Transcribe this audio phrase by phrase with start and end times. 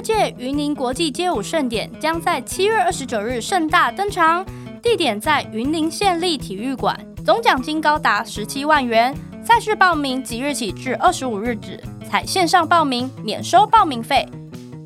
[0.00, 4.44] 届云林国际街舞盛典将在七月二十九日盛大登场，
[4.82, 9.14] 地点在云林县立体育馆，总奖金高达十七万元。
[9.42, 14.26] 赛事报名即日起至二十五日止，采线上报名，免收报名费。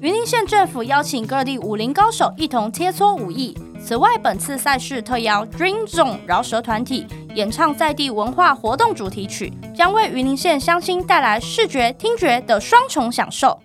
[0.01, 3.57] 云林县政府邀请各地武林高手一同切磋武艺。
[3.83, 13.59] 此外，本次赛事特邀 Dream Zone 饶舌团体演唱在地文化活动主题曲，将为云林县乡亲带来视觉、听觉的双重享受。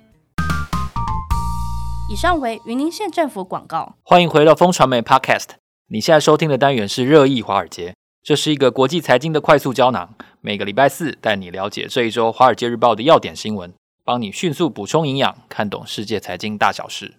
[2.11, 3.95] 以上为云林县政府广告。
[4.01, 5.49] 欢迎回到风传媒 Podcast，
[5.89, 13.71] 你现在收听的单元是热议华尔街，这是一个国际财经的快速胶囊，每个礼拜四带你了解这一周《华尔街日报》的要点新闻，
[14.03, 17.13] 帮你迅速补充营养，看懂世界财经大小事。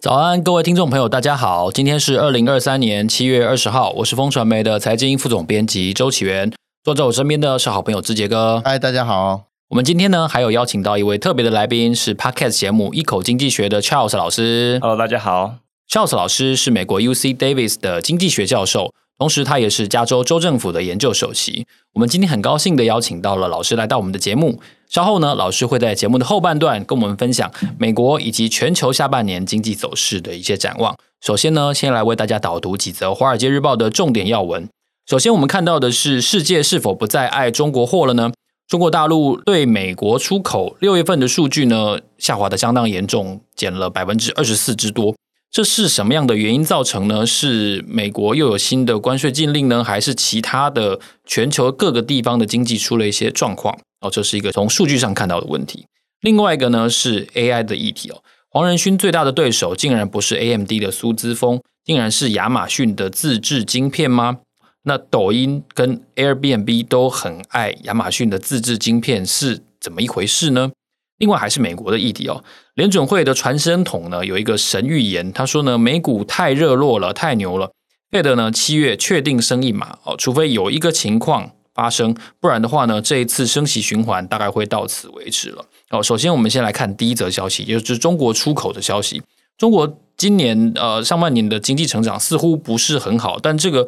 [0.00, 1.70] 早安，各位听众朋友，大家好。
[1.70, 6.52] 今天是二零二三年七月二十号，我是风传媒的财经副总编辑周启源。
[6.84, 8.62] 坐在我身边的是好朋友志杰哥。
[8.64, 9.42] 嗨，大家好。
[9.70, 14.78] 我们今天呢，还有邀请到一位特别的来宾，是 Podcast 节目《一口经济学》的 Charles 老师。
[14.80, 15.56] Hello，大家好。
[15.90, 18.94] Charles 老师是美国 UC Davis 的经济学教授。
[19.18, 21.66] 同时，他也是加州州政府的研究首席。
[21.94, 24.60] 我们今天很高兴的邀请到了老师来到我们的节目。
[24.88, 30.96] 稍后呢，老师会在节目的后半段跟我们分享美国以及全球下半年经济走势的一些展望。
[31.20, 34.68] 首先呢，先来为大家导读几则《华尔街日报》的重点要闻。
[35.08, 38.30] 首先，我们看到的是世界是否不再爱中国货了呢？
[38.66, 45.16] 中国大陆对美国出口六月份的数据呢，下滑的相当严重，减了百分之二十四之多。
[45.50, 47.24] 这是什么样的原因造成呢？
[47.24, 53.78] 是美国又有新的关税禁令呢，还是其他的全球各个地方的经济出了一些状况？
[54.02, 55.86] 哦，这是一个从数据上看到的问题。
[56.20, 58.22] 另外一个呢是 AI 的议题哦。
[58.50, 64.40] 黄仁勋最大的对手竟然不是 AMD 的苏姿丰，竟然是亚马逊的自制晶片吗？
[64.88, 70.72] 那抖音跟 Airbnb 都很爱亚马逊的自制晶片，是怎么一回事呢？
[71.18, 72.42] 另外还是美国的议题哦，
[72.74, 77.70] 联准会的传声筒呢有一个神预言，他说呢美股太热络了，太牛了
[78.10, 86.02] ，Fed 呢七月确定升一码哦，除非有一个情况发生，不然的话呢这一次升息循环大概会到此为止了哦。
[86.02, 89.22] 首先我们先来看第一则消息，也就是中国出口的消息，
[89.58, 93.86] 中国今年呃上半年的经济成长似乎不是很好，但这个。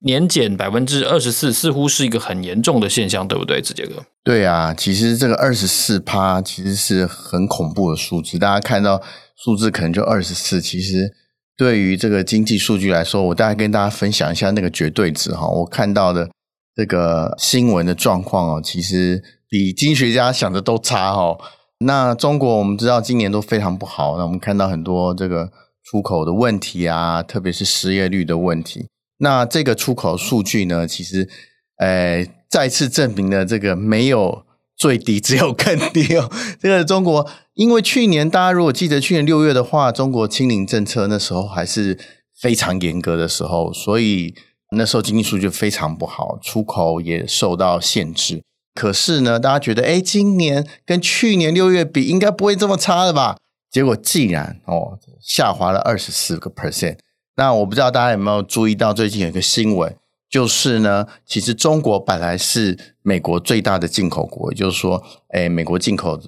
[0.00, 4.04] 年减百分之二十四，似乎是一个很严重的现象，对不对，子杰哥？
[4.22, 8.38] 对啊，其实这个二十四趴其实是很恐怖的数字。
[8.38, 9.02] 大家看到
[9.36, 11.10] 数字可能就二十四，其实
[11.56, 15.48] 对于这个经济数据来说，我大概跟大家分享一下那个绝对值哈。
[15.48, 16.30] 我看到的
[16.76, 21.36] 这个新闻的状况哦，其实比经济学家想的都差哈。
[21.80, 25.50] 那中国我们知道今年都非常不好，那我们看到很多这个
[25.82, 28.86] 出口的问题啊，特别是失业率的问题。
[29.18, 31.28] 那这个出口数据呢，其实，
[31.76, 34.44] 呃，再次证明了这个没有
[34.76, 36.30] 最低，只有更低哦。
[36.60, 41.98] 这个中国，因为去年大家如果记得去年六月的话，中国清零政策那时候还是
[42.40, 44.34] 非常严格的时候，所以
[44.70, 48.42] 那时候经济数据非常不好，出口也受到限制。
[48.74, 53.36] 可是呢，大家觉得，哎，今年跟去年六月比，应该不会这么差了吧？
[53.68, 56.98] 结果竟然哦，下滑了二十四个 percent。
[57.38, 59.94] 那我不知道大家有没有注意到最近有一个新闻，
[60.28, 66.20] 就是呢，其实中国本来是美国最大的进口国，也就是说，诶，美国进口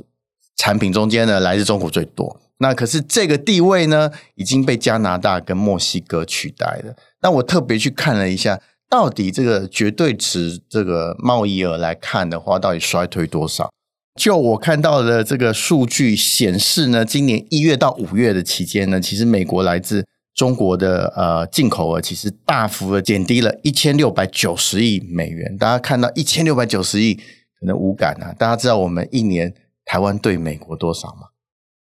[0.57, 2.41] 产品中间呢，来自中国最多。
[2.59, 6.95] 那可是这个地位呢，已经被加拿大跟墨西哥取代了。
[7.23, 13.69] 那我特别去看了一下，到底这个绝对值这个贸易额来看的话，到底衰退多少？
[14.15, 20.07] 就我看到的这个数据显示呢，今年一月到五月的期间呢，其实美国来自
[20.41, 25.55] 中国的呃进口额其实大幅的减低了一千六百九十亿美元。
[25.59, 28.33] 大家看到一千六百九十亿，可能无感啊。
[28.39, 31.27] 大家知道我们一年台湾对美国多少吗？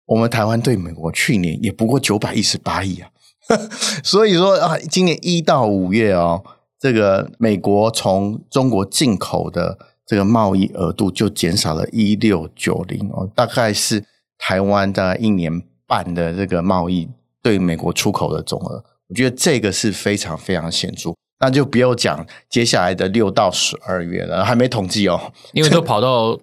[0.07, 3.11] 我们台湾对美国去年也不过九百一十八亿啊。
[4.03, 6.43] 所以说啊，今年一到五月哦，
[6.79, 14.03] 这个美国从中国进口的这个贸易额度就减少了一六九零哦，大概是
[14.39, 17.07] 台湾大概一年半的这个贸易。
[17.47, 21.13] 对美国出口的总额，我觉得这个是非常非常显著。
[21.39, 26.37] 那就不要讲接下来的六到十二月了，还没统计哦， 因为都跑到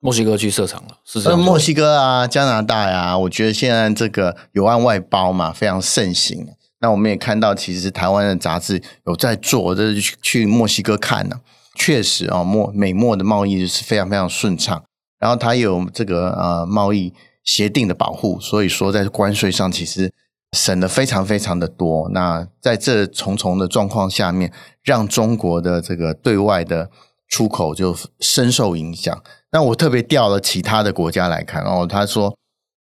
[0.00, 1.38] 墨西哥去设厂了，是这样。
[1.38, 6.44] 墨西哥啊，加拿大呀、啊，我觉得现在这个有案外包嘛，非常盛行。
[6.80, 11.38] 那我们也看到，其实台湾的杂志有在做，就是去墨西哥看呢、啊，
[11.76, 14.82] 确实啊，墨美墨的贸易是非常非常顺畅。
[15.20, 17.12] 然后它有这个呃贸易
[17.44, 20.10] 协定的保护，所以说在关税上其实。
[20.52, 22.08] 省了非常非常的多。
[22.10, 24.52] 那在这重重的状况下面，
[24.82, 26.90] 让中国的这个对外的
[27.28, 29.22] 出口就深受影响。
[29.52, 32.36] 那我特别调了其他的国家来看哦，他说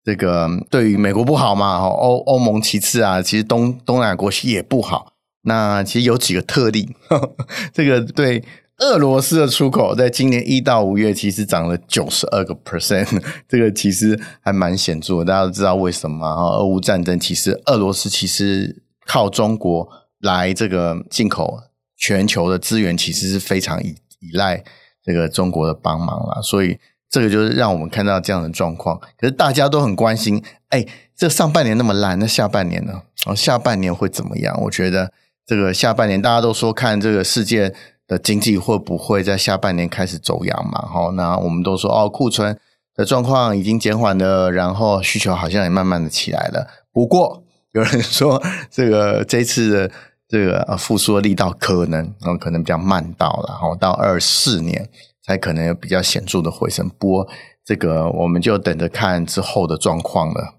[0.04, 5.12] 这个对于美国不好嘛，欧欧盟其次啊，其实东东南亚国家也不好。
[5.42, 7.36] 那其实有几个特例，呵 呵
[7.72, 8.44] 这个对。
[8.78, 15.24] 俄罗斯的出口在今年一到五月其实涨了九十二个 percent， 这个其实还蛮显著的。
[15.24, 16.24] 大家都知道为什么？
[16.28, 19.88] 俄乌战争其实俄罗斯其实靠中国
[20.20, 21.58] 来这个进口
[21.96, 24.62] 全球的资源，其实是非常依依赖
[25.02, 26.40] 这个中国的帮忙啦。
[26.40, 26.78] 所以
[27.10, 28.96] 这个就是让我们看到这样的状况。
[29.18, 30.86] 可是大家都很关心，哎，
[31.16, 33.02] 这上半年那么烂，那下半年呢？
[33.26, 34.56] 哦，下半年会怎么样？
[34.62, 35.12] 我觉得
[35.44, 37.74] 这个下半年大家都说看这个世界。
[38.08, 40.88] 的经济会不会在下半年开始走阳嘛？
[40.90, 42.58] 好，那我们都说哦，库存
[42.96, 46.66] 的状况已经减缓了，然后需求好像也慢慢的起来了。
[46.90, 49.90] 不过有人说，这个这次的
[50.26, 54.88] 这个复苏的力道可能可能比较慢到了，然后到二四年
[55.22, 56.88] 才可能有比较显著的回升。
[56.98, 57.28] 不过
[57.62, 60.54] 这个我们就等着看之后的状况了。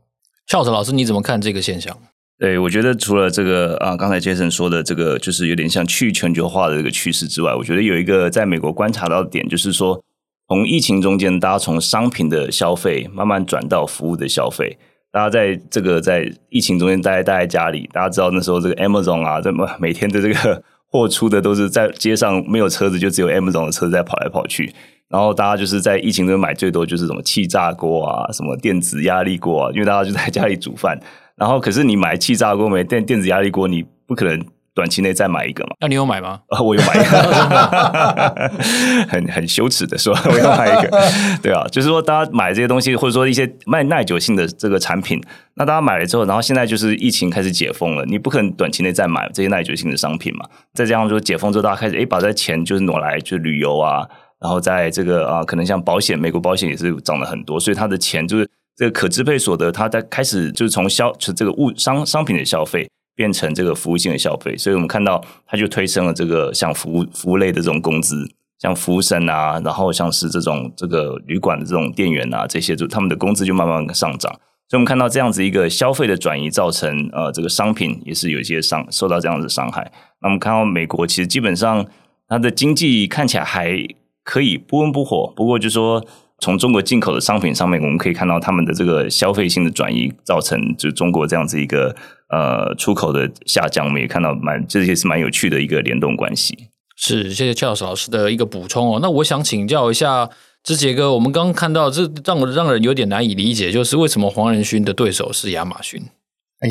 [0.47, 1.97] Charles 老师，你怎么看这个现象？
[2.39, 10.01] 对，我觉得除了这个啊，刚才杰森说的这个，就是有点像去全球化的这个趋势之外，我觉得有一个在美国观察到的点，就是说，
[10.47, 14.77] 从疫情中间，大家从商品的消费慢慢转到服务的消费。
[15.11, 24.73] 大家在这个在疫情中间待待在家里，大家知道那时候这个 Amazon 啊，这么每天的这个 货出的都是在街上没有车子，就只有 Amazon 的车子在跑来跑去。
[25.09, 30.97] 然后大家就是在疫情中买最多就是什么气炸锅啊，什么电子压力锅啊，因为大家就在家里煮饭。
[31.39, 34.39] 然后，可是你买气炸锅没电电子压力锅，你不可能
[34.75, 35.71] 短期内再买一个嘛？
[35.79, 36.41] 那你有买吗？
[36.49, 38.51] 啊， 我有买 一个，
[39.07, 40.89] 很很羞耻的说，我有买一个。
[41.41, 45.21] 对啊，就是说，大家买这些东西，或者说一些卖耐久性的这个产品，
[45.55, 50.45] 那大家买了之后，然后现在就是疫情开始解封了，你不可能短期内再买这些耐久性的商品嘛？
[50.73, 54.05] 再加上说解封之后，大家开始诶，把这钱就是挪来就旅游啊，
[54.41, 58.49] 然后在这个啊，可能像保险，美国保险也是涨了很多，所以他的钱就是。
[58.79, 68.25] 这个可支配所得，它在开始就是从消这个物商商品的消费变成这个服务性的消费，所以我们看到它就推升了这个像服务服务类的这种工资，
[68.57, 74.31] 像服务生啊，然后像是这种这个旅馆的这种店员啊，这些就他们的工资就慢慢上涨，
[74.69, 79.91] 所以我们看到这样子一个消费的转移，造成呃这个商品也是有一些伤受到这样子伤害。
[80.21, 81.85] 那我们看到美国其实基本上
[82.29, 83.85] 它的经济看起来还
[84.23, 86.07] 可以不温不火，不过就说。
[86.39, 91.95] 从中国进口的商品上面，我们可以看到他们的这个消费性的转移，造成就中国这样子一个
[92.29, 93.85] 呃出口的下降。
[93.85, 96.69] 我们也看到蛮这些是蛮有趣的一个联动关系。
[96.95, 98.99] 是，谢谢 Charles 老师的一个补充哦。
[99.01, 100.29] 那我想请教一下
[100.63, 106.01] 志杰哥，我们刚刚看到这让让人有点难以理解，就是为什么黄仁勋的对手是亚马逊？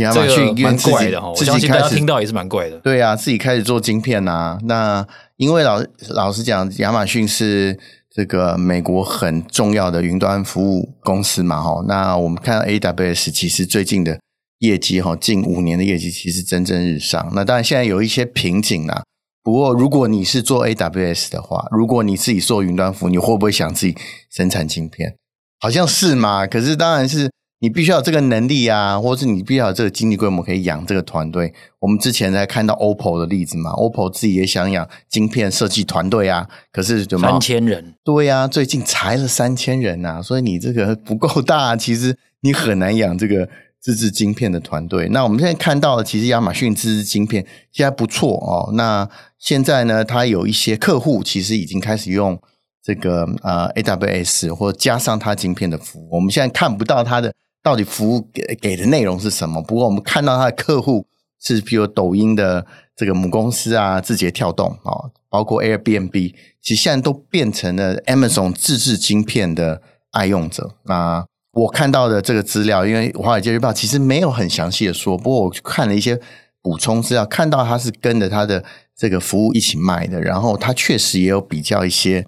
[0.00, 2.78] 亚马逊蛮怪的哈，我相信大家听到也是蛮怪的。
[2.78, 4.58] 对啊，自己开始做晶片呐、啊。
[4.64, 5.06] 那
[5.36, 7.78] 因为老老实讲，亚马逊是。
[8.14, 14.18] 这个美国很重要的云端服务公司嘛，哈，那我们看到 AWS 其实最近的
[14.58, 17.30] 业绩，哈，近五年的业绩其实蒸蒸日上。
[17.34, 19.02] 那当然现在有一些瓶颈啦。
[19.42, 23.96] 不过如果你是做 AWS 的话，如果你自己做云端服务，你会不会想自己
[24.30, 25.16] 生产晶片？
[25.60, 26.46] 好像是嘛。
[26.46, 27.30] 可是当然是。
[27.60, 31.52] 你必须要有这个能力啊，或者是你必须要有这个经济规模可以养这个团队。
[31.80, 43.48] 我们之前在看到 OPPO 的例子嘛，OPPO 自己也想养晶片设计团队啊，可是就三千人，对呀、啊，最近裁了三千人呐、啊，所以你这个 不够大，其实你很难养这个
[43.80, 45.08] 自制晶片的团队。
[45.08, 48.72] 那我们现在看到的，其实亚马逊自制晶片现在不错哦。
[48.74, 52.40] 那现在呢，它有一些客户其实已经开始用
[52.84, 56.08] 这个呃 AWS 或加上它晶片的服务。
[56.12, 57.34] 我们现在看不到它的。
[57.62, 59.60] 到底服务给给的内容是什么？
[59.62, 61.06] 不过我们看到他的客户
[61.40, 70.76] 是，比如抖音的这个母公司啊，字节跳动啊，包括 Airbnb，其实现在都变成了 Amazon 自制晶片的爱用者。
[70.84, 76.20] 那我看到的这个资料，因为华尔街日报其实没有很详细的说，不过我看了一些
[76.62, 78.64] 补充资料，看到他是跟着他的
[78.96, 82.26] 这个服务一起卖的，然后他确实也有比较一些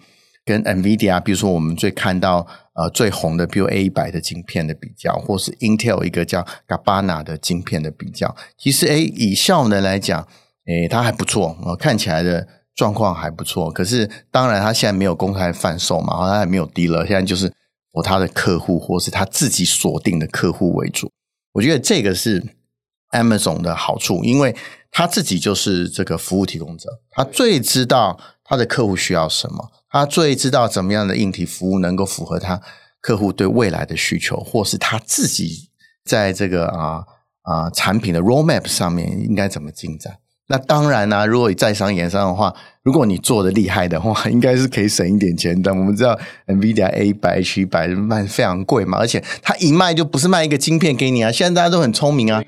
[0.50, 2.46] 跟 NVIDIA，比如说我们最看到。
[2.72, 10.26] 呃，最红的，比如 A 一百的晶片的比较，或是 Intel 一个叫 g a b a n a 的晶片的比较，其实诶，以效能来讲，
[10.64, 13.70] 诶，它还不错，看起来的状况还不错。
[13.70, 21.10] 可是，当然，它现在没有公开贩售嘛，它还没有 dealer，现在就是以他的客户或是他自己锁定的客户为主。
[21.52, 22.42] 我觉得这个是
[23.10, 24.56] Amazon 的好处，因为
[24.90, 28.18] 他自己就是这个服务提供者，他最知道
[28.50, 29.70] 他的客户需要什么。
[29.88, 32.60] 他最知道怎么样的硬体服务能够符合他
[33.00, 35.70] 客户对未来的需求，或是他自己
[36.04, 37.04] 在这个啊
[37.42, 40.14] 啊产品的 roadmap 上面应该怎么进展。
[40.48, 42.52] 那当然呢、啊，如果你在商言商的话，
[42.82, 45.72] 如果你做的厉害的话，应该是可以省一点钱的。
[45.72, 51.30] 我们知道 NVIDIA A 百 H 一百卖非常贵嘛，而且它一卖就不是卖一个晶片给你啊。
[51.30, 52.42] 现在大家都很聪明啊，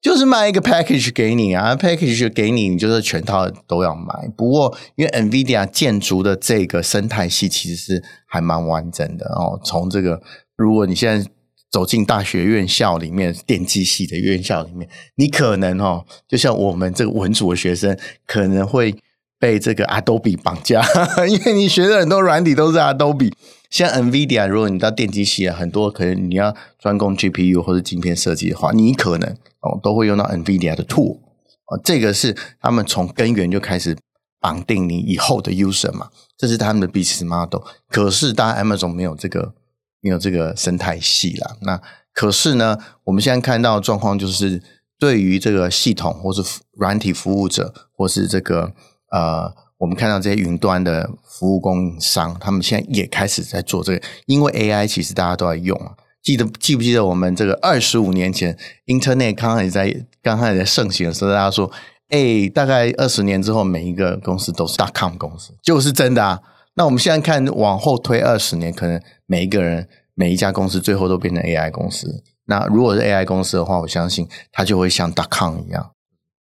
[0.00, 4.28] 就是卖一个 package 给你啊，package 给你，你就是全套都要买。
[4.36, 9.60] 不过因为 NVIDIA 建筑的这个生态系其实是还蛮完整的哦。
[9.62, 10.22] 从这个，
[10.56, 11.30] 如果你现在
[11.70, 18.94] 走进大学院校里面，电机系的院校里面，你可能哦，就像我们这个文组的学生，可能会
[19.38, 20.82] 被这个 Adobe 绑架，
[21.28, 23.32] 因为你学的很多软体都是 Adobe。
[23.70, 31.20] 像 NVIDIA，如果你到电机系啊，很多可能你要专攻 GPU 或者晶片设计的话，你可能哦都会用到 NVIDIA 的 tool
[31.66, 33.96] 啊，这个是他们从根源就开始
[34.40, 37.62] 绑定你以后的 user 嘛，这是他们的 business model。
[37.88, 39.54] 可是，当然 Amazon 没有这个。
[40.02, 41.78] 没有这个生态系啦，那
[42.14, 44.62] 可是呢，我们现在看到的状况就是，
[44.98, 48.72] 对于这个系统或是软体服务者，或是这个
[49.12, 55.92] 呃，我们看到这些云端的服务供应商，他们现在也开始在做这个，因为 AI 其实大家都在用啊。
[56.22, 58.54] 记得记不记得我们这个二十五年前
[58.86, 61.70] ，Internet 刚开始在刚开始在盛行的时候，大家说，
[62.10, 66.38] 哎，大概二十年之后，每一个公司都是 .com 公司，就是真的啊。
[66.74, 72.22] 那我们现在看，往后推二十年，可能每一个人、每一家公司最后都变成 AI 公司。
[72.44, 75.92] 那如果是 AI 公司的话，我相信它就会像 .com 一样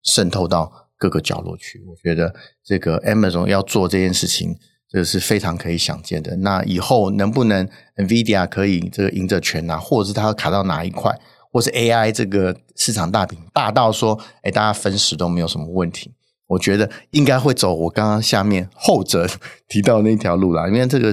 [0.04, 1.84] 渗透到各个角落去。
[1.88, 2.32] 我觉得
[2.64, 4.56] 这个 Amazon 要做这件事情，
[4.88, 6.36] 这是非常可以想见的。
[6.38, 11.20] 那以后能不能 NVIDIA 可以这个赢着全拿，或者是它要卡到哪一块，
[11.52, 16.14] 或是 AI 这个市场大饼大到说，哎，大家分食都没有什么问题。
[16.46, 19.28] 我觉得应该会走我刚刚下面后者
[19.68, 21.12] 提到那条路啦，因为这个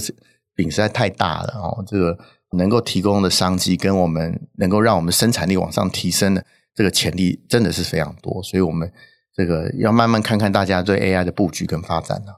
[0.54, 2.18] 饼实在太大了哦，这个
[2.58, 8.92] 能够提供的商机跟我们能够让我们生产力往上提升的这个潜力真的是非常多，所以我们
[9.38, 12.32] 这个要慢慢看看大家对 AI 的布局跟发展呢。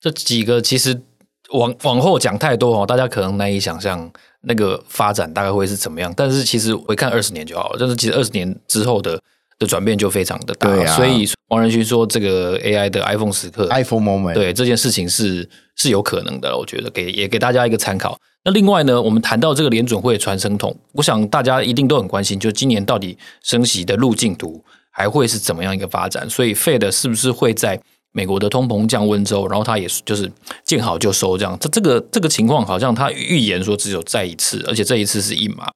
[0.00, 1.02] 这几个其实
[1.52, 4.10] 往往后讲太多哦，大家可能难以想象
[4.42, 9.20] 那个发展大概会是怎么样，但是其实回看二十年就好了，但是其实二十年之后的。
[9.56, 18.18] 的转变就非常的大，啊、所以王仁勋说这个 AI 的 iPhone 时刻，iPhone moment，对这件事情是是有可能的，我觉得给也给大家一个参考。
[18.44, 24.64] 那另外呢，我们谈到这个联准会传声筒，我想大家一定都很关心，就今年到底升息的路径图
[24.94, 26.30] 还会是怎么样一个发展？
[26.30, 27.78] 所以 Fed 是不是会在
[28.12, 30.32] 美国的通膨降温之后，然后他也就是
[30.64, 31.58] 见好就收这样？
[31.60, 35.66] 这这个这个情况好像他预言说只有再一次，而且这一次是一码。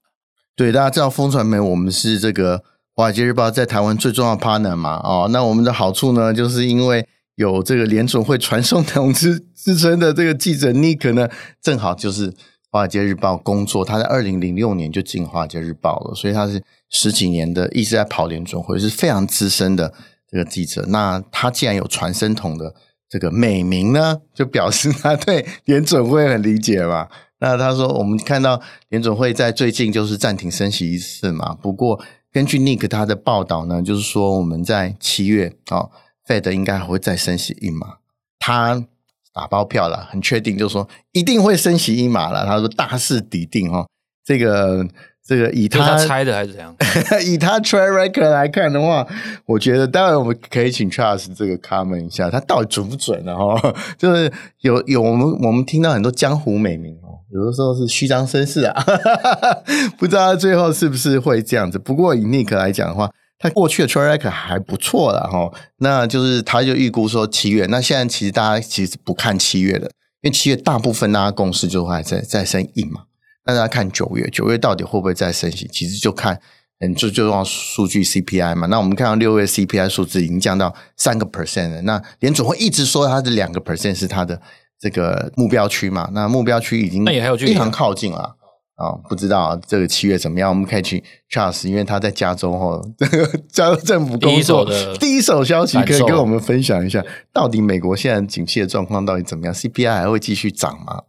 [0.56, 2.62] 对，大家知道风传媒，我们是这个。
[2.94, 7.06] 华尔街日报在台湾最重要的 partner 嘛，哦，那我们的好处呢，就是因为
[7.36, 11.28] 有这个联准会传送筒之之称的这个记者 Nick 呢，
[11.62, 12.34] 正好就是
[12.72, 19.92] 华尔街日报工作，他在二零零六年就进华尔街日报了，所以他是十几年的一直在跑联准会，是非常资深的
[20.30, 20.84] 这个记者。
[20.88, 22.74] 那他既然有传声筒的
[23.08, 27.08] 这个美名呢，就表示他对联准会很理解嘛。
[27.40, 32.00] 那他说，我们看到联准会在最近就是暂停升息一次嘛，不过。
[32.30, 35.90] 根据 Nick 他的报道呢，就是说我们在七月哦
[36.26, 37.96] ，Fed 应该还会再升息一码。
[38.38, 38.84] 他
[39.32, 42.44] 打包票了，很确定，就是说一定会升息一码了。
[42.44, 43.88] 他说大势已定哦，
[44.22, 44.86] 这个
[45.28, 46.74] 这个以他，他猜的还是怎样？
[47.22, 49.06] 以他 track record 来看的话，
[49.44, 53.36] 我觉得当然我们可以请 Charles 这个 comment 一下，他到底准不准呢？
[53.36, 54.32] 哈， 就是
[54.62, 57.20] 有有我们我们听到很多江湖美名哦。
[57.30, 58.82] 有的时候是虚张声势啊，
[59.98, 61.78] 不知道他最后是不是会这样子。
[61.78, 65.52] 不过以 Nick 来讲的话，他过去的 track 还不错了哈。
[65.80, 69.84] 那就是他就预估说七月，那现在其实大家其实不看七月的，
[70.22, 73.02] 因为七月大部分大家共识就还在在升硬嘛。
[73.48, 75.68] 那大家看九月，九月到底会不会再升息？
[75.72, 76.40] 其实就看
[76.78, 78.68] 嗯，就就用数据 CPI 嘛。
[78.68, 81.82] 那我们看到六月 CPI 数字已经降到三个 percent 了。
[81.82, 84.40] 那联总会一直说它的两个 percent 是它的。
[84.80, 88.36] 这个目标区嘛，那目标区已经非常靠近了
[88.76, 89.00] 啊、哦！
[89.08, 90.48] 不知道这个七月怎么样？
[90.48, 101.02] 我们可以去 Charles，因为他在加州哈，这 个加州政府工作的第一手消息，可以跟我们分享一下，到底美国现在景气的状况到底怎么样？CPI 还会继续涨吗？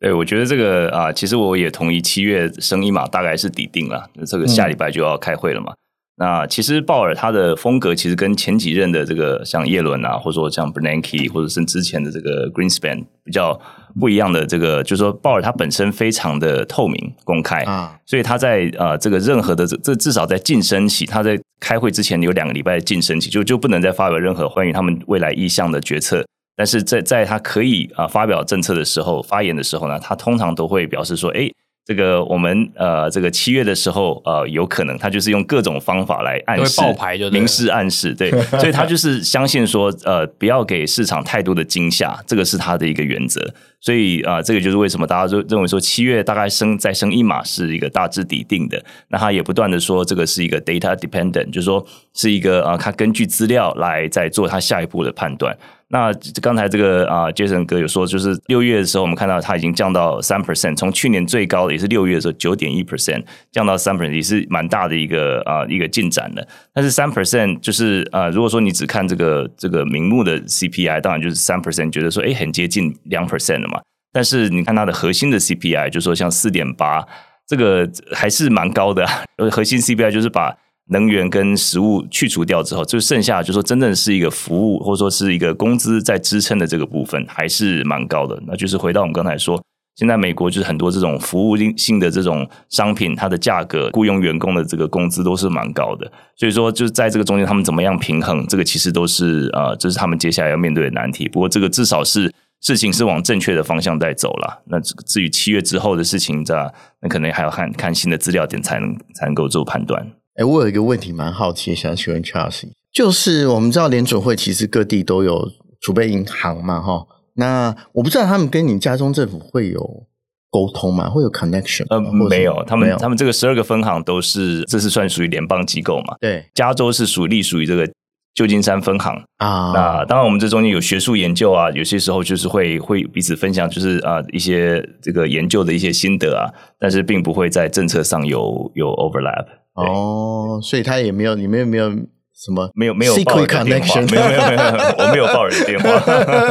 [0.00, 5.72] 对，我觉得这个啊，其实我也同意，七月升一码大概是底定了，这个下礼拜就要开会了嘛。
[5.72, 5.76] 嗯
[6.20, 13.58] 那其实鲍尔他的风格其实跟前几任的这个像叶伦啊，或者说像 Bernanke，或者是之前的这个 Greenspan 比较
[13.98, 26.22] 不一样的这个，就是说鲍尔他本身非常的透明公开啊，所以他在呃这个任何的这这至少在晋升期，他在开会之前有两个礼拜的晋升期，就就不能再发表任何关于他们未来意向的决策。
[26.60, 31.50] 但是在在他可以啊发表政策的时候，发言的时候呢，他通常都会表示说，哎。
[31.86, 43.40] 这个我们呃，这个七月的时候，呃，有可能他就是用各种方法来暗示爆牌，就明示暗示，对， 所以他就是相信说，呃，不要给市场太多的惊吓，这个是他的一个原则。
[43.80, 48.82] 所以啊、这个就是为什么大家就认为说七月大概升再升一码是一个大致底定的。
[49.08, 55.56] 那他也不断的说，这个是一个 data dependent，就是说是一个啊，他根据资料来再做他下一步的判断。
[55.92, 66.46] 那刚才这个啊，Jason 哥有说，就是六月的时候，我们看到它已经降到三 percent，从去年最高的也是六月的时候九点一 percent 降到三 percent，也是蛮大的一个啊一个进展的。
[66.72, 73.69] 但是三 percent 就是啊，如果说你只看这个这个名目的 CPI，当然就是三 percent，觉得说哎很接近两 percent 了。
[74.12, 77.06] 但是你看它的核心的 CPI，就是说像四点八，
[77.46, 79.06] 这个还是蛮高的。
[79.50, 80.56] 核心 CPI 就是把
[80.88, 88.40] 能源跟食物去除掉之后，就剩下就是说真正是一个服务或者说是一个工资在支撑的这个部分，还是蛮高的。
[88.46, 89.62] 那就是回到我们刚才说，
[89.94, 96.10] 现在美国就是很多这种服务性的这种商品，它的价格、雇佣员工的这个工资都是蛮高的。
[96.36, 101.28] 所以说，就是在这个中间，他们怎么样平衡，这个其实都是呃，这是他们接下来要面对的难题。
[101.28, 104.62] 不过，这个至少是事情是往正确的方向在走了。
[104.66, 106.54] 那至于七月之后的事情，这
[107.00, 110.06] 那可能还要看看新的资料点才能才能够做判断。
[110.34, 112.62] 哎，我有一个问题蛮好奇，想请问 Charles，
[112.92, 115.50] 就是我们知道联准会其实各地都有
[115.80, 120.06] 储备银行嘛，哈，那我不知道他们跟你加州政府会有
[120.50, 121.08] 沟通吗？
[121.08, 121.86] 会有 connection？
[121.90, 126.16] 呃，没有，他们他们这个十二个分行都是，这是算属于联邦机构嘛？
[126.20, 127.88] 对，加州是属隶属于这个
[128.34, 129.14] 旧金山分行。
[129.38, 129.72] 啊。
[129.74, 139.46] 那当然，我们这中间有学术研究啊，有些时候就是会会彼此分享，就是啊一些这个研究的一些心得啊，但是并不会在政策上有有 overlap。
[139.74, 144.62] 哦，所以他也没有，你们有没有什么没有没有报人电话，没有没有没有，
[144.98, 145.88] 我没有报人电话，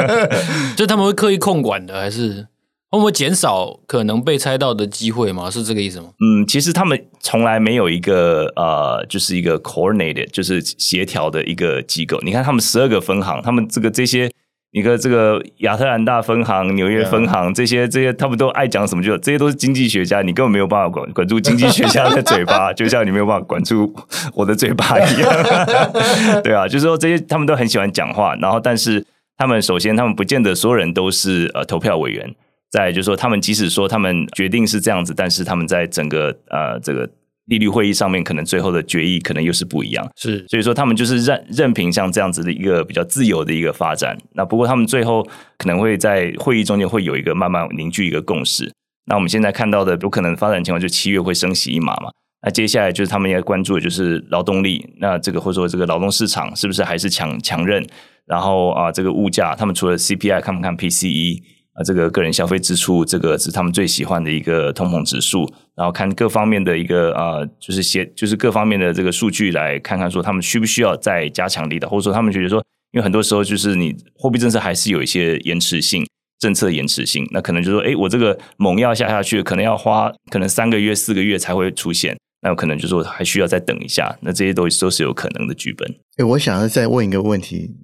[0.76, 2.48] 就他们会刻意控管的，还是
[2.91, 5.50] 会不会减少可能被猜到的机会吗？
[5.50, 6.08] 是这个意思吗？
[6.19, 12.19] 嗯，其实他们从来没有一个呃，就是一个 coordinated，就是协调的一个机构。
[12.22, 14.31] 你看他们十二个分行，他们这个这些。
[14.72, 23.91] 你看这个亚特兰大分行、纽约分行这些这些，他们都爱讲什么就这些都是经济学家，你根本没有办法管管住经济学家的嘴巴， 就像你没有办法管住
[24.36, 25.34] 我的嘴巴一样。
[26.45, 29.04] 对啊，就是说这些他们都很喜欢讲话，然后但是
[29.39, 32.36] 他们首先他们不见得所有人都是呃投票委员，
[32.71, 37.10] 再就是说他们即使说他们决定是这样子，但是他们在整个呃这个。
[37.49, 44.15] 利率会议上面可能最后的决议可能又是不一样，是，所以说他们就是任任凭像这样子的一个比较自由的一个发展。
[44.34, 45.27] 那不过他们最后
[45.58, 48.71] 可能会在会议中间会有一个慢慢凝聚一个共识。
[49.08, 52.12] 那我们现在看到的有可能发展情况，就七月会升息一码嘛？
[52.43, 57.84] 那接下来就是他们要关注的就是劳动力，那这个或者说这个劳动市场是不是还是强强韧？
[58.27, 61.41] 然后啊，这个物价，他们除了 CPI 看不看 PCE？
[61.84, 65.52] 这个个人消费支出，这个是他们最喜欢的一个通膨指数。
[65.76, 72.62] 然后看各方面的一个呃，就是些就是各方面的这个数据来看看，说他们需不需要再加强力的，或者说他们觉得说，
[72.92, 76.06] 因为很多时候就是你货币政策还是有一些延迟性，
[76.38, 85.89] 政策延迟性，那可能就说，哎，我这个猛药下下去，可能要花可能三个月、四个月才会出现，那有可能就是说还需要再等一下，那这些都都是有可能的剧本。
[86.18, 87.78] 哎，我想要再问一个问题，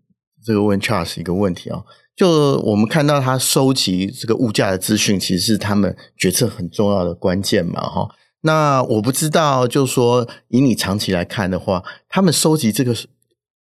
[0.43, 1.83] 这个问 Charles 一个问题啊、
[2.15, 8.07] 就我们看到他收集这个物价的资讯，其实是他们决策很重要的关键嘛，哈。
[8.41, 12.95] 那我不知道，就说以你长期来看的话，他们收集这个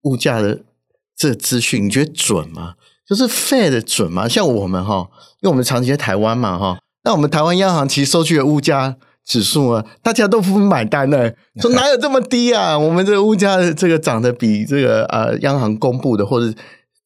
[0.03, 0.63] 物价的
[1.17, 2.75] 这资讯，你觉得准吗？
[3.07, 4.27] 就是 Fed 准吗？
[4.27, 5.09] 像我们哈，
[5.43, 12.77] 因为我们长期在台湾嘛，哈，那我们台湾央行其实收据的物价指数啊，大家都不买单呢，说哪有这么低啊？
[12.77, 16.53] 我们这个物价这个涨得比这个呃央行公布的或者。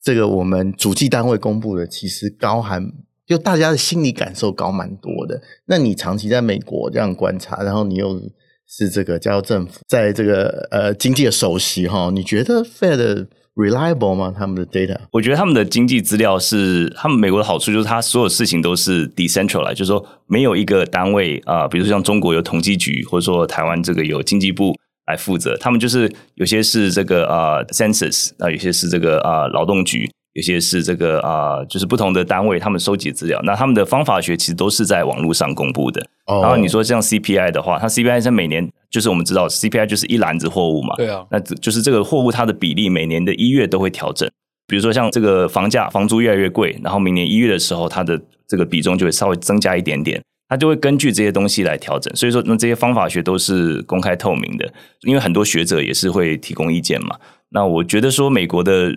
[0.04, 2.78] 这个我们主计单位公布的，其实高还
[3.26, 5.40] 就大家的心理感受高蛮多的。
[5.64, 8.20] 那你长期在美国这样观察，然后你又
[8.68, 14.34] 是这个加州政府在这个呃经济的首席哈，你觉得 Fed reliable 吗？
[14.36, 14.98] 他们的 data？
[15.10, 24.74] 我觉得他们的经济资料是他们美国的好处，就是他所有事情都是 decentralized，就是说没有一个单位啊、比如说像中国有统计局，或者说台湾这个有经济部。
[25.06, 33.40] 来负责，他们就是有些是这个啊、uh, census 啊，有些是这个啊、uh, 劳动局，有些是这个啊，uh, 就是不同的单位，他们收集资料。
[33.44, 36.04] 那他们的方法学其实都是在网络上公布的。
[36.24, 36.42] Oh.
[36.42, 44.28] 然后你说像 CPI 的话，它 CPI 是每年就是我们知道 CPI 就是一篮子货物嘛，对啊，那就是这个货物它的比例每年的一月都会调整。
[44.66, 50.22] 比如说像这个房价房租越来越贵，然后明年一月的时候，它的这个比重就会稍微增加一点点。
[50.48, 57.16] 他就会根据这些东西来调整，所以说那这些方法学都是公开透明的，因为很多学者也是会提供意见嘛。
[57.50, 58.96] 那我觉得说美国的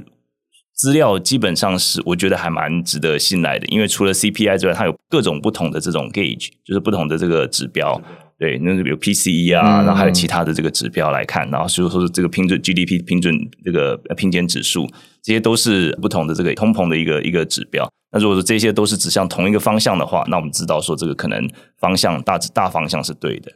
[0.78, 8.00] 资料基本上是我觉得还蛮值得信赖的，因为除了 CPI 之外，它有各种不同的这种 gauge，就是不同的这个指标。
[8.40, 13.36] 对，那比如 PCE 啊，然后还有其他的这个指标来看，嗯、然后所以说这个平准 GDP 平准
[13.66, 14.88] 这个平减指数，
[15.24, 17.90] 这些都是不同的这个通膨的一个一个指标。
[18.12, 23.52] 那如果说这些都是指向同一个方向的话，那我们知道说这个可能方向大致大方向是对的。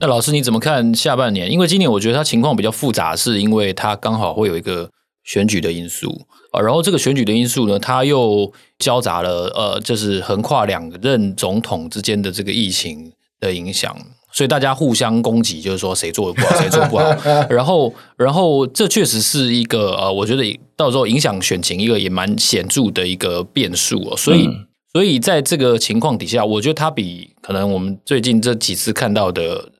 [0.00, 1.48] 那老师你怎么看下半年？
[1.48, 4.90] 因为今年我觉得它情况比较复杂，是因为它刚好会有一个
[5.30, 13.96] 选举的因素啊，然后这个选举的因素呢，它又交杂了呃，就是横跨两任总统之间的这个疫情的影响，
[14.32, 17.04] 所以大家互相攻击，就是说谁做的不好，谁做不好。
[17.48, 24.16] 然后，然后这确实是一个呃，我觉得到时候影响选情一个也蛮显著的一个变数哦。
[24.16, 29.70] 所以，嗯、所以在这个情况底下，我觉得它比可能我们最近这几次看到的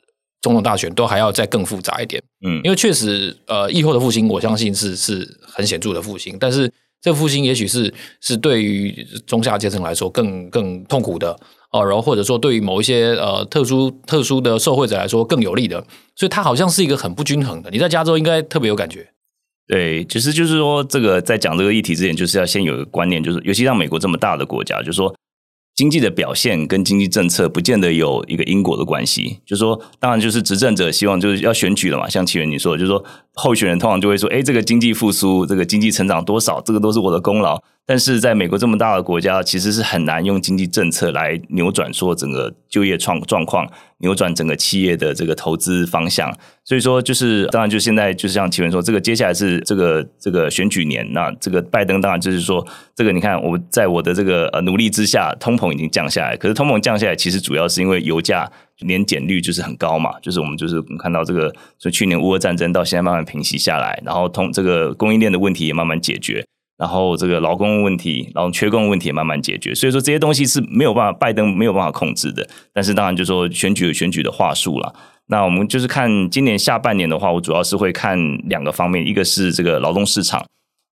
[0.42, 2.22] 总统大选都还要再更复杂一点。
[2.46, 6.70] 嗯，因为确实呃，疫后的复兴，我相信是是很显著的复兴，但是
[7.02, 11.38] 这个复兴也许是是对于中下阶层来说更更痛苦的。
[11.72, 15.84] 哦，然后或者说对于某一些呃特殊特殊的受惠者来说更有利的，
[16.16, 17.70] 所以它好像是一个很不均衡的。
[17.70, 19.06] 你在加州应该特别有感觉。
[19.68, 25.14] 对，其实就是说，这个在讲这个议题之前，就是要先有一个观念，就是尤其像美国这么大的国家，就是说。
[25.80, 37.62] 经济的表现跟经济政策不见得有一个因果的关系，就是说，当然就是执政者希望就是要选举了嘛，像启源你说的，就是说候选人通常就会说，哎，这个经济复苏，这个经济成长多少，这个都是我的功劳。
[37.90, 46.32] 但是在美国这么大的国家，其实是很难用经济政策来扭转说整个就业状状况，扭转整个企业的这个投资方向。
[46.62, 56.36] 所以说，就是当然就现在就是像奇文说，这个接下来是这个这个选举年，那这个拜登当然就是说，这个你看我在我的这个呃努力之下，通膨已经降下来。
[56.36, 58.48] 可是通膨降下来，其实主要是因为油价
[58.82, 66.46] 年减率就是很高嘛，就是我们就是看到这个，从去年乌俄战争到现在慢慢平息下来，然后通这个供应链的问题也慢慢解决。
[66.80, 72.48] 然后这个劳工问题，然后缺工问题也慢慢解决，所以说这些东西是没有办法，拜登没有办法控制的。
[72.72, 74.94] 但是当然就是说选举有选举的话术了。
[75.26, 80.42] 那我们就是看今年下半年的话，我主要是会看两个方面，一个是这个劳动市场。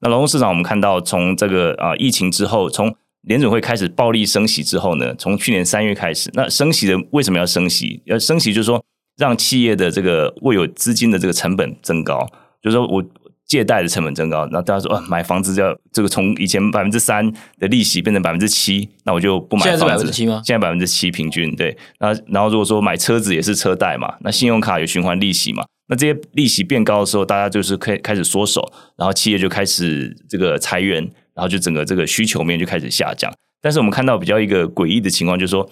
[0.03, 8.03] 那劳动市场我们看到从这个啊疫情之后，从联准会开始暴力升息之后呢，从去年三月开始，那升息的为什么要升息？
[8.05, 8.85] 要升息就是说
[9.17, 12.29] 让企业的这个握有资金的这个成本增高，
[12.63, 13.03] 就是说我。
[13.49, 19.79] 借贷的成本增高，那大家说，哦，买房子要这个从以前百分之三的利息变成百分之七，那我就不买房子。
[19.79, 20.43] 现在是百分之七吗？
[20.45, 21.75] 现在百分之七平均对。
[21.99, 31.03] 那然后如果说买车子也是车贷嘛，那信用卡有循环利息嘛，那这些利息变高的时候，大家就是可以开始缩手，然后企业就开始这个裁员，
[31.35, 33.33] 然后就整个这个需求面就开始下降。
[33.63, 35.67] 但是我们看到比较一个诡异的情况，就是说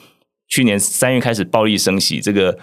[0.48, 2.58] 去年三月开始暴力升息，这个。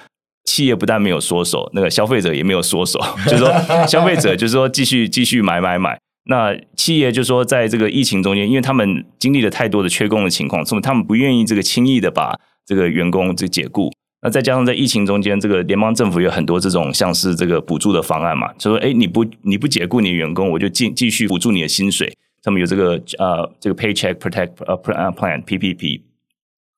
[0.46, 3.52] 企业不但没有缩手，那个消费者也没有缩手， 就是说
[3.88, 5.98] 消费者就是说继续继续买买买。
[6.26, 13.92] 那企业就是说在这个疫情中间，因为他们经历了太多的缺工的情况，所以他们不愿意这个轻易的把这个员工这解雇。
[14.22, 22.14] 那再加上在疫情中间，这个联邦政府有很多这种像是这个补助的方案嘛，就说哎你不你不解雇你的员工，我就继继续补助你的薪水。
[22.42, 26.02] 他们有这个呃这个 Paycheck Protect Plan PPP，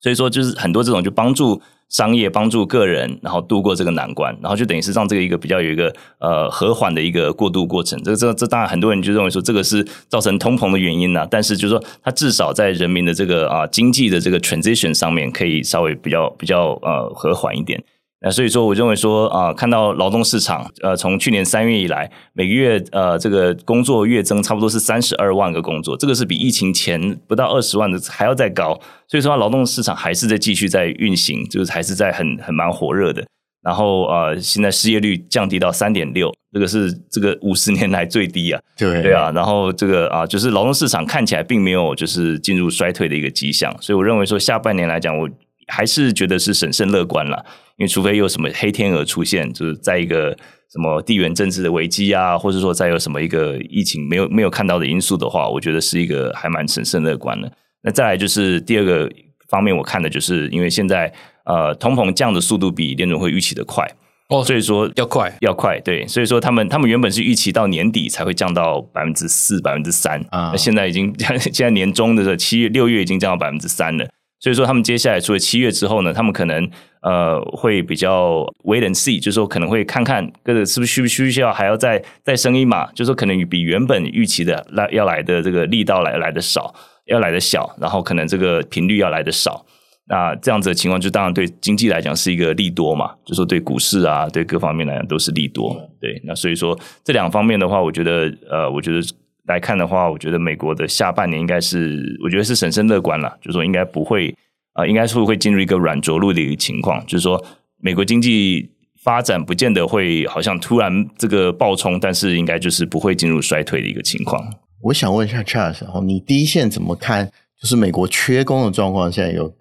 [0.01, 1.61] 所以说就是很多这种就帮助。
[1.89, 8.01] 商业帮助个人，然后度过这个难关，然后就等于是让这个一个比较有一个呃和缓的一个过渡过程。
[8.03, 17.83] 这个这这当然很多人就认为说这个是造成通膨的原因呢，但是就是说它至少在人民的这个啊经济的这个 transition 上面可以稍微比较比较呃和缓一点。
[18.25, 28.81] 那所以说，我认为说啊，看到劳动市场，呃，从去年三月以来，每个月呃，这个工作月增差不多是三十二万个工作，这个是比疫情前不到二十万的还要再高。
[29.07, 33.23] 所以说，劳动市场还是在继续在运行，就是还是在很很蛮火热的。
[33.61, 38.59] 然后呃，现在失业率降低到三点六，这个是这个五十年来最低啊。
[38.75, 43.75] 对对啊，然后这个啊，就是劳动市场看起来并没有就是进入衰退的一个迹象。
[43.79, 45.29] 所以我认为说，下半年来讲，我
[45.67, 47.45] 还是觉得是审慎乐观了。
[47.77, 50.29] 因为除非有什么黑天鹅出现，就是在一个
[50.71, 57.51] 什么地缘政治的危机啊，或者说再有什么一个疫情没有没有看到的因素的话，我觉得是一个还蛮审慎乐观的。
[57.83, 59.11] 那再来就是第二个
[59.49, 61.11] 方面，我看的就是因为现在
[61.43, 63.85] 呃通膨降的速度比联准会预期的快
[64.29, 71.13] 哦，所以说要快要快，对，所以说他们他们原本是预期到年底才会降到百分之四百分之三啊，那现在已经
[71.51, 74.07] 现在年中的时候七月六月已经降到百分之三了。
[74.39, 76.69] 所以说，他们接下来除了七月之后呢，他们可能
[77.01, 89.65] 呃会比较 wait and see，就是说可能会看看这个是不是需不需要还要再再升一码，就是说可能比原本预期的来要来的这个力道来来的少，要来的小，然后可能这个频率要来的少。
[90.07, 95.75] 那这样子的情况，就当然对经济来讲是一个利多嘛，就是说对股市啊，对各方面来讲都是利多。
[95.99, 98.99] 对，那所以说这两方面的话，我觉得呃，我觉得
[99.47, 104.29] 来看的话，我觉得美国的下半年应该是，我觉得是审慎乐观了，就是说应该不会
[104.73, 107.43] 啊、呃，应该是会进入一个软着陆的一个情况，就是说
[107.77, 108.71] 美国经济
[109.03, 114.43] 发展不见得会好像突然这个暴冲，但是应该就是不会进入衰退的一个情况。
[114.81, 117.31] 我想问一下 Charles，你第一线怎么看？
[117.61, 119.53] 就是美国缺工的状况现在有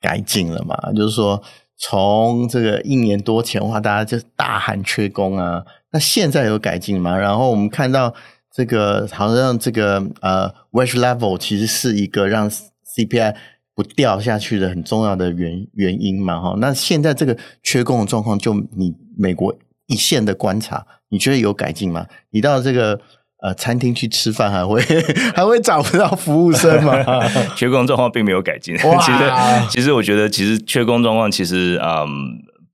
[0.00, 0.76] 改进了吗？
[0.94, 1.42] 就是说，
[1.76, 7.16] 从这个一年多前的话，大家就大喊缺工啊，那现在有改进吗？
[7.18, 8.14] 然后我们看到
[8.60, 13.34] 这个好像这个呃 wage level 其实是一个让 CPI
[13.74, 16.54] 不掉下去的很重要的原原因嘛，哈。
[16.58, 22.04] 那现在这个缺工的状况，就你美国一线的观察，你觉得有改进吗？
[22.32, 23.00] 你到这个。
[23.42, 24.82] 呃，餐厅去吃饭还会
[25.34, 26.92] 还会找不到服务生吗？
[27.56, 28.76] 缺工状况并没有改进。
[28.76, 29.30] 其实，
[29.70, 32.04] 其实我觉得，其实缺工状况其实，嗯，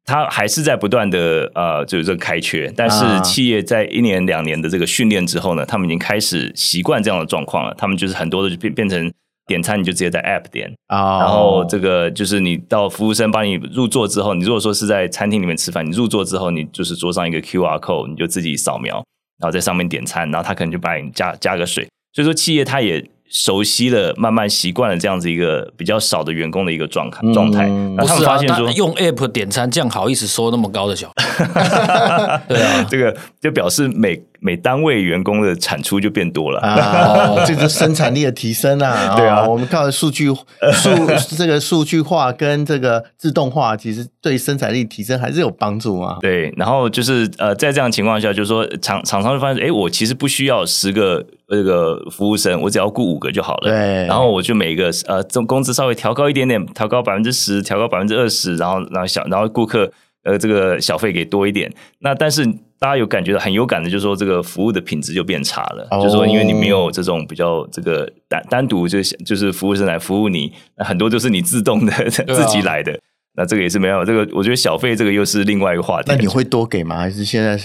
[0.07, 2.73] 它还是在不断的呃，就是这个开缺。
[2.77, 7.75] 但是，企业在一年两年的这个训练之后呢，他们已经开始习惯这样的状况了。
[7.77, 9.13] 他们就是很多的就变变成
[9.47, 10.73] 点餐，你就直接在 App 点。
[10.87, 11.21] Oh.
[11.21, 19.05] 然后这个就是你到服务生帮你入座之后，你如果说是在餐厅里面吃饭，你入座之后，你就是桌上一个 QR code，你就自己扫描。
[19.39, 27.67] 然后在上面点餐，然后他可能就把你加加个水，所以说企业他也熟悉了，慢慢习惯了这样子一个比较少的员工的一个状态状态。
[27.97, 31.45] 他们发现说，用 App 点餐这样好意思收那么高的小费？
[32.49, 34.23] 对啊，这个就表示每。
[34.39, 40.91] 每单位员工的产出就变多了啊， 这个生产力的提升啊，对啊，我们靠数据数
[41.37, 46.19] 这个数据化跟这个自动化，其实对生产力提升还是有帮助啊。
[46.21, 53.71] 对，然后就是呃，在这样的情况下，就是说厂厂商就发现，哎，我其实不需要十个这个服务生，我只要雇五个就好了。
[53.71, 59.91] 对，然后我就每个呃，这工资稍微调高一点点，调高百分之十，调高百分之二十，然后然后小然后顾客
[60.25, 61.73] 呃这个小费给多一点。
[62.01, 62.47] 那但是。
[62.79, 65.89] 大家有感觉到很有感的，就是说这个服务的品质就变差了。
[65.91, 66.03] Oh.
[66.03, 72.93] 就是说，因为你没有这种比较这个单单独就就是服务生来服务你，很多都是你自动的、啊、自己来的。
[73.37, 76.07] 那这个也是没有这个，我觉得小费这个又是另外一个话题。
[76.09, 76.97] 那你会多给吗？
[76.97, 77.59] 还是现在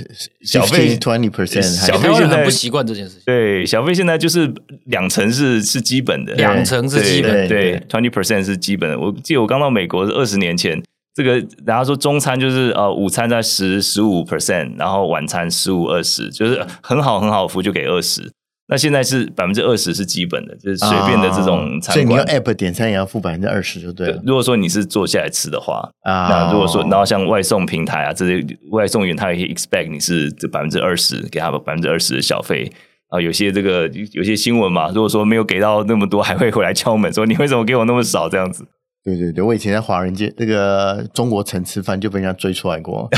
[0.44, 1.62] 小费 twenty percent？
[1.62, 3.22] 小费现在不习惯这件事情。
[3.26, 4.54] 对，小费现在就是
[4.86, 9.00] 两成是是基本的，两成是基本的，对，twenty percent 是基本的。
[9.00, 10.82] 我记得我刚到美国是二十年前。
[11.14, 18.32] 这个，然后说中餐就是呃，午餐在十十五 percent，然后晚餐十五二十，就是很好很好服务就给二十。
[18.72, 21.94] 那现在是百分之二十是基本的，就是随便的这种餐馆。
[21.94, 24.22] 哦，所以你用 app 点餐也要付百分之二十就对了对。
[24.26, 32.72] 如果说你是坐下来吃的话啊，那如果说然后像外送平台啊这些外送员，他也可以 expect 你是这百分之二十给他百分之二十的小费
[33.10, 33.20] 啊。
[33.20, 38.66] 有些这个有些新闻嘛，如果说没有给到那么多，还会回来敲门说你为什么给我那么少这样子。
[39.04, 43.10] 对对对，我以前在华人街那个中国城吃饭就被人家追出来过，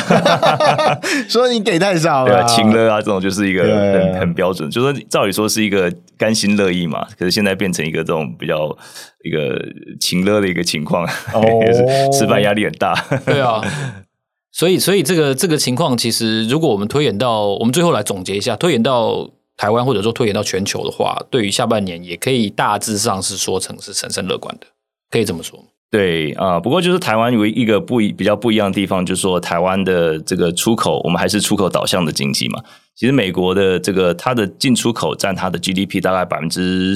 [1.28, 2.32] 说你给太少了。
[2.32, 8.74] 对啊，情勒啊，这种就是一个很很标准，就是说照理说是一个甘心乐意嘛，可是现在变成一个这种比较
[9.26, 9.62] 一个
[10.00, 11.42] 情乐的一个情况，哦、
[12.18, 12.94] 吃饭压力很大。
[13.26, 13.62] 对啊，
[14.54, 24.68] 所以所以这个这个情况，其实如果我们推演到，我们最后来总结一下，推演到台湾或者说推演到全球的话，对于下半年也可以大致上是说成是审慎乐观的，
[25.12, 25.62] 可以这么说。
[25.94, 32.64] 对啊、不过就是台湾有一个不一比较不一样的地方，就是说台湾的这个出口，我们还是出口导向的经济嘛。
[32.96, 36.96] 其实美国的这个它的进出口占它的 GDP 大概百分之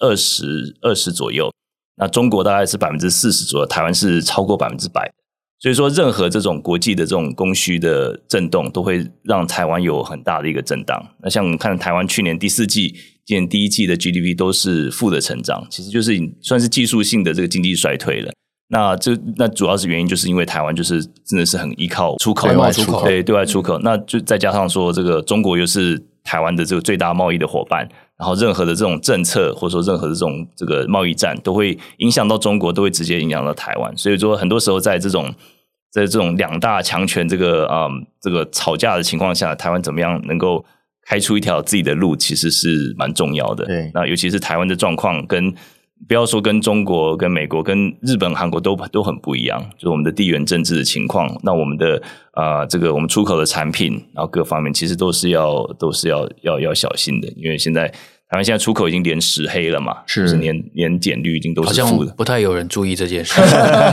[0.00, 1.52] 二十二十左右，
[1.98, 5.08] 那中国大概是百分之四十左右，台湾是超过百分之百。
[5.60, 11.00] 所以说，任何这种国际的这种供需的震动，都会让台湾有很大的一个震荡。
[11.22, 12.92] 那像我们看台湾去年第四季。
[13.26, 18.32] 今年第一季的 GDP 都是负的成长，其实就是算是技术性的这个经济衰退了。
[18.68, 23.78] 那这那主要是原因，就是因为台湾就是真的是很依靠出口，对外出口，对对外出口。
[23.80, 33.96] 那就再加上说，这个中国又是台湾的这个最大贸易的伙伴，然后任何的这种政策或者说任何的这种这个贸易战，都会影响到中国，都会直接影响到台湾。
[33.96, 35.34] 所以说，很多时候在这种
[35.90, 40.64] 在这种两大强权这个啊、嗯、这个吵架的情况下，台湾怎么样能够？
[41.08, 43.64] 开出一条自己的路，其实是蛮重要的。
[43.64, 45.54] 对，那尤其是台湾的状况，跟
[46.08, 49.58] 不要说跟中国、跟美国、跟日本、韩国都都很不一样。
[49.76, 57.88] 就是我们的地缘政治的情况，那我们的啊、呃，这个我们出口的产品，然后各方面其实都是要都是要要要小心的，因为现在
[58.28, 63.40] 台湾现在出口已经连十黑了嘛，是，是年年减率已经都是负的，不太有人注意这件事。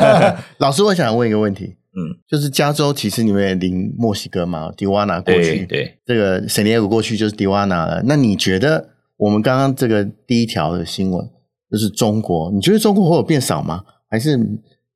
[0.57, 1.75] 老师，我想问一个问题。
[1.95, 8.01] 嗯，就是加州其实你们也临墨西哥嘛，迪瓦纳过去，对，这个圣地亚哥过去就是迪瓦纳了。
[8.05, 11.29] 那你觉得我们刚刚这个第一条的新闻
[11.69, 13.83] 就是中国，你觉得中国货有变少吗？
[14.09, 14.39] 还是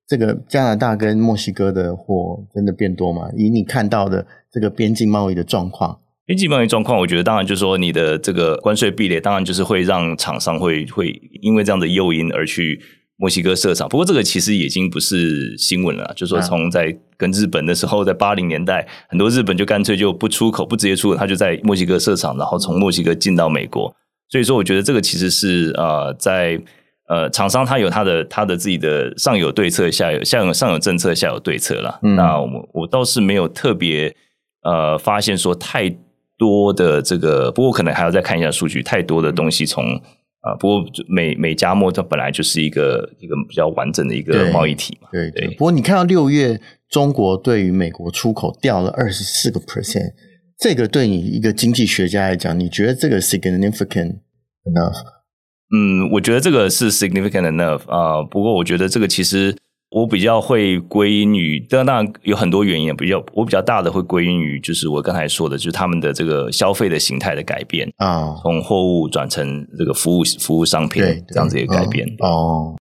[0.07, 3.29] 这个加拿大跟墨西哥的货真的变多吗？
[3.35, 11.09] 以你看到的这个边境贸易的状况，边境贸易状况，我觉得当然就是说你的这个关税壁垒，当然就是会让厂商会会
[11.41, 12.81] 因为这样的诱因而去
[13.17, 13.89] 墨西哥设厂。
[13.89, 23.93] 不过这个其实已经不是新闻了，就是说从在跟日本的时候，在八零年代，很多日本就干脆就不出口，不直接出口，他就在墨西哥设厂，然后从墨西哥进到美国。
[24.29, 26.61] 所以说，我觉得这个其实是呃，在
[27.07, 31.99] 呃厂商他有他的他的自己的上有对策，下有下有上有政策，下有对策了。
[32.03, 34.15] 嗯、那我我倒是没有特别
[34.63, 35.89] 呃发现说太
[36.37, 39.99] 多的这个，不过可能还要再看一下数据，太多的东西从
[40.47, 45.09] 啊、呃，不过美美加墨它本来就是一个一个比较完整的一个贸易体嘛。
[45.11, 45.55] 对对，对。
[45.55, 50.13] 不过你看到六月中国对于美国出口掉了二十四个 percent。
[50.59, 54.21] 这个对你一个经济学家来讲，你觉得这个 significant
[54.65, 54.95] enough？
[55.71, 58.23] 嗯，我觉得这个是 significant enough 啊、呃。
[58.23, 59.55] 不过我觉得这个其实
[59.89, 72.05] 我比较会归因于，当然有很多原因，比较我比较大的会归因于，就是我刚才说的，就是他们的这个消费的形态的改变啊，从货物转成这个服务服务商品这样子一个改变。
[72.19, 72.75] 哦，哦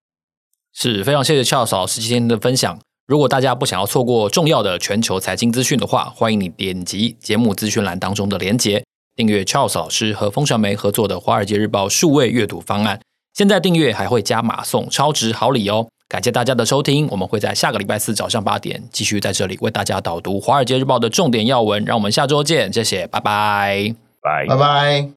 [0.75, 2.79] 是非常谢谢 Charles 老师今天的分享。
[3.07, 8.83] 如果大家不想要错过重要的全球财经资讯的话，欢迎你点击节目资讯栏当中的连结，
[9.15, 13.01] 订阅 Charles 老师和风传媒合作的《华尔街日报》数位阅读方案。
[13.33, 15.87] 现在订阅还会加码送超值好礼哦！
[16.09, 21.85] 感谢大家的收听，我们会在下个礼拜四早上八点继续在这里为大家导读《华尔街日报》的重点要闻。
[21.85, 25.09] 让我们下周见，谢谢，拜拜，拜拜拜。